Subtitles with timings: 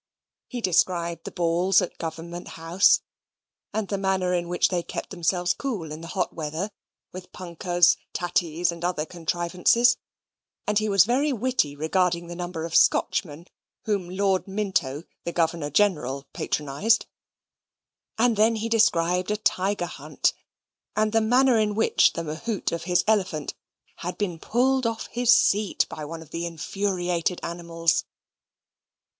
[0.47, 3.01] He described the balls at Government House,
[3.71, 6.71] and the manner in which they kept themselves cool in the hot weather,
[7.11, 9.97] with punkahs, tatties, and other contrivances;
[10.65, 13.45] and he was very witty regarding the number of Scotchmen
[13.85, 17.05] whom Lord Minto, the Governor General, patronised;
[18.17, 20.33] and then he described a tiger hunt;
[20.95, 23.53] and the manner in which the mahout of his elephant
[23.97, 28.05] had been pulled off his seat by one of the infuriated animals.